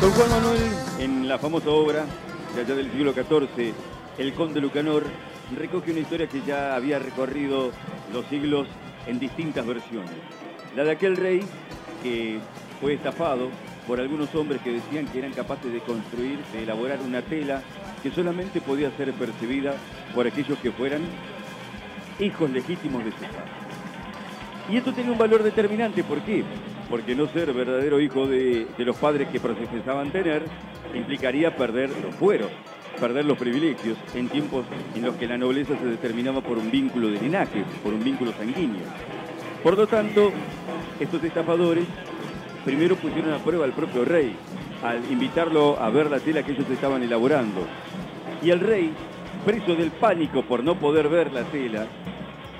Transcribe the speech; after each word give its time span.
Don 0.00 0.10
Juan 0.12 0.30
Manuel, 0.30 0.62
en 0.98 1.28
la 1.28 1.38
famosa 1.38 1.68
obra 1.68 2.06
de 2.54 2.62
allá 2.62 2.74
del 2.74 2.90
siglo 2.90 3.12
XIV, 3.12 3.74
El 4.16 4.32
Conde 4.32 4.58
Lucanor, 4.58 5.04
recoge 5.54 5.90
una 5.90 6.00
historia 6.00 6.26
que 6.26 6.40
ya 6.40 6.74
había 6.74 6.98
recorrido 6.98 7.70
los 8.10 8.24
siglos 8.26 8.66
en 9.06 9.18
distintas 9.18 9.66
versiones. 9.66 10.10
La 10.74 10.84
de 10.84 10.92
aquel 10.92 11.18
rey 11.18 11.42
que 12.02 12.38
fue 12.80 12.94
estafado 12.94 13.50
por 13.86 14.00
algunos 14.00 14.34
hombres 14.34 14.62
que 14.62 14.72
decían 14.72 15.06
que 15.06 15.18
eran 15.18 15.34
capaces 15.34 15.70
de 15.70 15.80
construir, 15.80 16.38
de 16.54 16.62
elaborar 16.62 17.00
una 17.00 17.20
tela 17.20 17.62
que 18.02 18.10
solamente 18.10 18.62
podía 18.62 18.90
ser 18.96 19.12
percibida 19.12 19.74
por 20.14 20.26
aquellos 20.26 20.58
que 20.60 20.72
fueran 20.72 21.02
hijos 22.18 22.48
legítimos 22.48 23.04
de 23.04 23.10
sus 23.10 23.26
padres. 23.26 23.52
Y 24.70 24.78
esto 24.78 24.94
tiene 24.94 25.10
un 25.10 25.18
valor 25.18 25.42
determinante, 25.42 26.02
¿por 26.02 26.22
qué? 26.22 26.42
Porque 26.90 27.14
no 27.14 27.28
ser 27.28 27.52
verdadero 27.52 28.00
hijo 28.00 28.26
de, 28.26 28.66
los 28.78 28.96
padres 28.96 29.28
que 29.28 29.38
profesaban 29.38 30.10
tener 30.10 30.42
implicaría 30.92 31.54
perder 31.54 31.90
los 32.02 32.14
fueros, 32.16 32.50
perder 32.98 33.24
los 33.24 33.38
privilegios 33.38 33.96
en 34.14 34.28
tiempos 34.28 34.66
en 34.96 35.04
los 35.04 35.14
que 35.14 35.28
la 35.28 35.38
nobleza 35.38 35.78
se 35.78 35.86
determinaba 35.86 36.40
por 36.40 36.58
un 36.58 36.70
vínculo 36.70 37.08
de 37.08 37.20
linaje, 37.20 37.64
por 37.84 37.94
un 37.94 38.02
vínculo 38.02 38.32
sanguíneo. 38.32 38.82
Por 39.62 39.76
lo 39.76 39.86
tanto, 39.86 40.32
estos 40.98 41.22
estafadores 41.22 41.84
primero 42.64 42.96
pusieron 42.96 43.32
a 43.32 43.38
prueba 43.38 43.64
al 43.64 43.72
propio 43.72 44.04
rey 44.04 44.34
al 44.82 44.98
invitarlo 45.10 45.78
a 45.78 45.90
ver 45.90 46.10
la 46.10 46.20
tela 46.20 46.42
que 46.42 46.52
ellos 46.52 46.68
estaban 46.70 47.02
elaborando. 47.02 47.66
Y 48.42 48.50
el 48.50 48.60
rey, 48.60 48.92
preso 49.44 49.74
del 49.74 49.90
pánico 49.90 50.42
por 50.42 50.64
no 50.64 50.74
poder 50.76 51.08
ver 51.08 51.32
la 51.32 51.44
tela, 51.44 51.86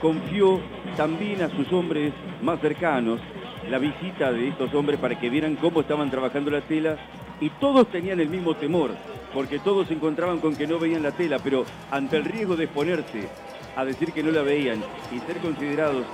confió 0.00 0.60
también 0.96 1.42
a 1.42 1.50
sus 1.50 1.72
hombres 1.72 2.12
más 2.42 2.60
cercanos 2.60 3.20
la 3.70 3.78
visita 3.78 4.32
de 4.32 4.48
estos 4.48 4.74
hombres 4.74 4.98
para 4.98 5.18
que 5.18 5.30
vieran 5.30 5.54
cómo 5.54 5.80
estaban 5.80 6.10
trabajando 6.10 6.50
la 6.50 6.60
tela 6.60 6.96
y 7.40 7.50
todos 7.50 7.88
tenían 7.88 8.18
el 8.18 8.28
mismo 8.28 8.56
temor, 8.56 8.90
porque 9.32 9.60
todos 9.60 9.86
se 9.86 9.94
encontraban 9.94 10.40
con 10.40 10.56
que 10.56 10.66
no 10.66 10.80
veían 10.80 11.04
la 11.04 11.12
tela, 11.12 11.38
pero 11.38 11.64
ante 11.90 12.16
el 12.16 12.24
riesgo 12.24 12.56
de 12.56 12.64
exponerse 12.64 13.28
a 13.76 13.84
decir 13.84 14.12
que 14.12 14.24
no 14.24 14.32
la 14.32 14.42
veían 14.42 14.82
y 15.14 15.20
ser 15.20 15.38
considerados 15.38 16.04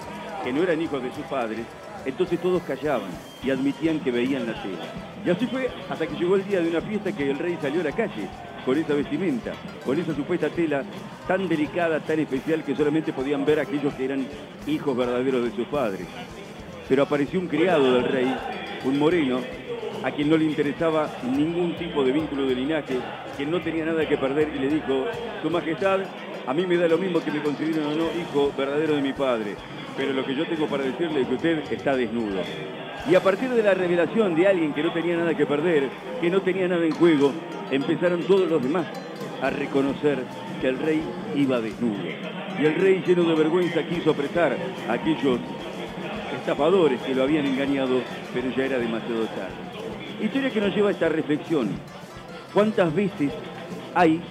que 0.45 0.53
no 0.53 0.63
eran 0.63 0.83
hijos 0.83 1.03
de 1.03 1.13
sus 1.15 1.25
padres, 1.25 1.65
entonces 2.05 2.39
todos 2.41 2.63
callaban 2.63 3.11
y 3.43 3.51
admitían 3.51 4.01
que 4.01 4.11
veían 4.11 4.47
la 4.47 4.63
tela. 4.63 4.85
Y 5.25 5.31
así 5.31 5.47
fue 5.47 5.71
hasta 5.89 6.07
que 6.07 6.15
llegó 6.15 6.37
el 6.37 6.47
día 6.47 6.61
de 6.61 6.69
una 6.69 6.83
fiesta 6.83 7.11
que 7.11 7.31
el 7.31 7.39
rey 7.39 7.57
salió 7.61 7.81
a 7.81 7.85
la 7.85 7.93
calle 7.93 8.29
con 8.67 8.77
esa 8.77 8.93
vestimenta, 8.93 9.53
con 9.85 9.99
esa 9.99 10.15
supuesta 10.15 10.51
tela 10.51 10.85
tan 11.27 11.49
delicada, 11.49 12.01
tan 12.01 12.21
especial 12.21 12.63
que 12.65 12.77
solamente 12.77 13.15
podían 13.15 13.47
ver 13.47 13.61
aquellos 13.61 13.95
que 13.95 14.05
eran 14.05 14.27
hijos 14.67 14.95
verdaderos 14.95 15.43
de 15.45 15.57
sus 15.57 15.67
padres. 15.69 16.07
Pero 16.89 17.03
apareció 17.03 17.41
un 17.41 17.49
criado 17.49 17.95
del 17.95 18.05
rey, 18.05 18.37
un 18.85 18.99
moreno, 18.99 19.41
a 20.05 20.11
quien 20.13 20.29
no 20.31 20.37
le 20.37 20.45
interesaba 20.45 21.11
ningún 21.25 21.77
tipo 21.77 22.05
de 22.05 22.13
vínculo 22.13 22.47
de 22.47 22.55
linaje, 22.55 22.99
quien 23.37 23.51
no 23.51 23.61
tenía 23.61 23.85
nada 23.85 24.09
que 24.09 24.17
perder 24.17 24.53
y 24.55 24.59
le 24.59 24.69
dijo, 24.69 25.05
Su 25.43 25.51
Majestad, 25.51 26.01
a 26.47 26.55
mí 26.55 26.65
me 26.65 26.77
da 26.77 26.87
lo 26.87 26.97
mismo 26.97 27.21
que 27.21 27.33
me 27.33 27.43
consideren 27.43 27.87
o 27.87 27.91
no 27.91 28.05
hijo 28.05 28.53
verdadero 28.57 28.95
de 28.95 29.03
mi 29.03 29.13
padre, 29.13 29.57
pero 29.97 30.13
lo 30.13 30.25
que 30.25 30.37
yo 30.37 30.47
tengo 30.47 30.67
para 30.67 30.85
decirle 30.85 31.23
es 31.23 31.29
que 31.29 31.35
usted 31.35 31.73
está 31.73 31.97
desnudo. 31.97 32.41
Y 33.11 33.15
a 33.15 33.23
partir 33.23 33.51
de 33.51 33.63
la 33.63 33.75
revelación 33.75 34.35
de 34.35 34.47
alguien 34.47 34.73
que 34.73 34.83
no 34.83 34.93
tenía 34.93 35.17
nada 35.17 35.37
que 35.37 35.47
perder, 35.47 35.89
que 36.21 36.31
no 36.31 36.43
tenía 36.43 36.69
nada 36.69 36.85
en 36.85 36.93
juego, 36.93 37.33
empezaron 37.71 38.23
todos 38.23 38.49
los 38.49 38.63
demás 38.63 38.87
a 39.43 39.51
reconocer 39.51 40.19
que 40.61 40.69
el 40.69 40.79
rey 40.79 41.03
iba 41.35 41.61
desnudo. 41.61 42.03
Y 42.61 42.65
el 42.65 42.75
rey, 42.75 43.03
lleno 43.07 43.25
de 43.25 43.35
vergüenza, 43.35 43.83
quiso 43.83 44.11
apretar 44.11 44.57
a 44.89 44.93
aquellos 44.93 45.39
estafadores 46.47 47.03
que 47.03 47.13
lo 47.13 47.25
habían 47.25 47.45
engañado, 47.45 48.01
pero 48.33 48.49
ya 48.57 48.67
era 48.67 48.79
demasiado 48.79 49.27
tarde. 49.27 50.23
Historia 50.23 50.49
que 50.49 50.61
nos 50.61 50.73
lleva 50.73 50.91
a 50.91 50.93
esta 50.93 51.09
reflexión. 51.09 51.71
¿Cuántas 52.55 52.95
veces 52.95 53.33
hay 53.97 54.23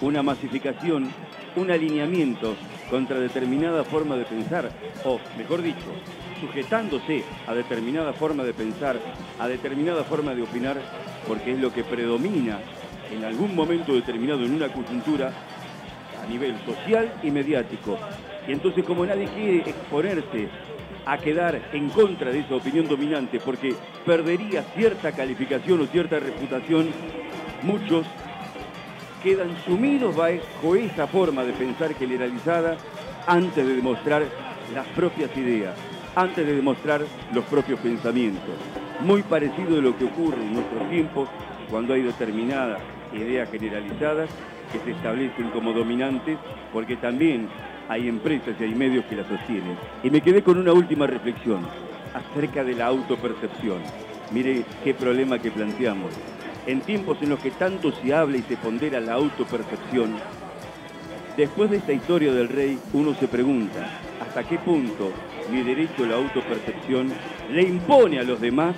una 0.00 0.24
masificación, 0.24 1.08
un 1.54 1.70
alineamiento 1.70 2.56
contra 2.90 3.20
determinada 3.20 3.84
forma 3.84 4.16
de 4.16 4.24
pensar, 4.24 4.72
o 5.04 5.20
mejor 5.38 5.62
dicho, 5.62 5.86
sujetándose 6.40 7.22
a 7.46 7.54
determinada 7.54 8.12
forma 8.12 8.42
de 8.42 8.54
pensar, 8.54 8.98
a 9.38 9.46
determinada 9.46 10.02
forma 10.02 10.34
de 10.34 10.42
opinar, 10.42 10.82
porque 11.28 11.52
es 11.52 11.60
lo 11.60 11.72
que 11.72 11.84
predomina 11.84 12.58
en 13.12 13.24
algún 13.24 13.54
momento 13.54 13.94
determinado 13.94 14.44
en 14.44 14.52
una 14.52 14.66
coyuntura 14.72 15.32
a 16.20 16.26
nivel 16.28 16.56
social 16.66 17.20
y 17.22 17.30
mediático. 17.30 17.96
Y 18.48 18.52
entonces 18.52 18.84
como 18.84 19.06
nadie 19.06 19.28
quiere 19.28 19.58
exponerse 19.58 20.48
a 21.04 21.18
quedar 21.18 21.60
en 21.72 21.88
contra 21.90 22.30
de 22.30 22.40
esa 22.40 22.56
opinión 22.56 22.86
dominante 22.86 23.40
porque 23.40 23.74
perdería 24.06 24.62
cierta 24.74 25.12
calificación 25.12 25.80
o 25.80 25.86
cierta 25.86 26.20
reputación, 26.20 26.90
muchos 27.62 28.06
quedan 29.22 29.56
sumidos 29.64 30.16
bajo 30.16 30.76
esa 30.76 31.06
forma 31.06 31.44
de 31.44 31.52
pensar 31.52 31.94
generalizada 31.94 32.76
antes 33.26 33.66
de 33.66 33.76
demostrar 33.76 34.24
las 34.74 34.86
propias 34.88 35.36
ideas, 35.36 35.76
antes 36.16 36.46
de 36.46 36.56
demostrar 36.56 37.02
los 37.32 37.44
propios 37.44 37.78
pensamientos. 37.80 38.54
Muy 39.00 39.22
parecido 39.22 39.76
de 39.76 39.82
lo 39.82 39.96
que 39.96 40.04
ocurre 40.04 40.42
en 40.42 40.54
nuestros 40.54 40.88
tiempos 40.90 41.28
cuando 41.70 41.94
hay 41.94 42.02
determinadas 42.02 42.80
ideas 43.12 43.50
generalizadas 43.50 44.30
que 44.72 44.78
se 44.80 44.92
establecen 44.92 45.50
como 45.50 45.72
dominantes, 45.72 46.38
porque 46.72 46.96
también 46.96 47.48
hay 47.92 48.08
empresas 48.08 48.54
y 48.58 48.64
hay 48.64 48.74
medios 48.74 49.04
que 49.04 49.16
la 49.16 49.28
sostienen. 49.28 49.76
Y 50.02 50.10
me 50.10 50.22
quedé 50.22 50.42
con 50.42 50.56
una 50.56 50.72
última 50.72 51.06
reflexión 51.06 51.60
acerca 52.14 52.64
de 52.64 52.74
la 52.74 52.86
autopercepción. 52.86 53.82
Mire 54.32 54.64
qué 54.82 54.94
problema 54.94 55.38
que 55.38 55.50
planteamos. 55.50 56.10
En 56.66 56.80
tiempos 56.80 57.18
en 57.20 57.28
los 57.28 57.40
que 57.40 57.50
tanto 57.50 57.92
se 57.92 58.14
habla 58.14 58.38
y 58.38 58.42
se 58.42 58.56
pondera 58.56 58.98
la 59.00 59.14
autopercepción, 59.14 60.14
después 61.36 61.70
de 61.70 61.78
esta 61.78 61.92
historia 61.92 62.32
del 62.32 62.48
rey, 62.48 62.78
uno 62.94 63.14
se 63.14 63.28
pregunta, 63.28 63.86
¿hasta 64.20 64.44
qué 64.44 64.58
punto 64.58 65.12
mi 65.50 65.62
derecho 65.62 66.04
a 66.04 66.06
la 66.06 66.14
autopercepción 66.14 67.12
le 67.50 67.62
impone 67.62 68.20
a 68.20 68.22
los 68.22 68.40
demás 68.40 68.74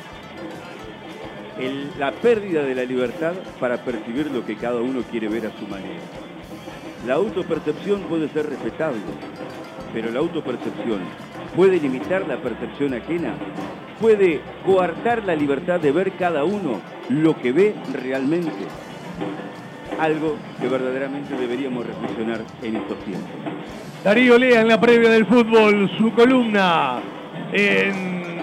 la 1.98 2.10
pérdida 2.10 2.64
de 2.64 2.75
la 2.75 2.82
libertad 2.82 3.34
para 3.60 3.84
percibir 3.84 4.28
lo 4.31 4.44
que 4.44 4.56
cada 4.56 4.81
uno 4.81 5.02
quiere 5.08 5.28
ver 5.28 5.46
a 5.46 5.56
su 5.56 5.69
manera? 5.69 6.24
La 7.06 7.15
autopercepción 7.15 8.00
puede 8.03 8.28
ser 8.31 8.48
respetable, 8.48 9.00
pero 9.92 10.10
la 10.10 10.20
autopercepción 10.20 11.00
puede 11.54 11.78
limitar 11.78 12.26
la 12.26 12.38
percepción 12.38 12.94
ajena, 12.94 13.34
puede 14.00 14.41
coartar 14.65 15.22
la 15.25 15.34
libertad 15.34 15.81
de 15.81 15.93
ver 15.93 16.12
cada 16.12 16.44
uno 16.44 16.81
lo 17.10 17.38
que 17.38 17.53
ve 17.53 17.75
realmente. 17.93 18.64
Algo 20.00 20.37
que 20.59 20.66
verdaderamente 20.66 21.37
deberíamos 21.37 21.87
reflexionar 21.87 22.41
en 22.62 22.76
estos 22.76 22.98
tiempos. 23.04 23.31
Darío 24.03 24.38
Lea 24.38 24.62
en 24.62 24.69
la 24.69 24.81
previa 24.81 25.10
del 25.10 25.26
fútbol, 25.26 25.91
su 25.98 26.10
columna 26.12 27.00
en 27.53 28.43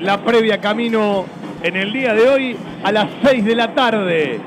la 0.00 0.24
previa 0.24 0.58
camino 0.58 1.26
en 1.62 1.76
el 1.76 1.92
día 1.92 2.14
de 2.14 2.28
hoy 2.28 2.56
a 2.82 2.92
las 2.92 3.08
6 3.22 3.44
de 3.44 3.54
la 3.54 3.74
tarde. 3.74 4.40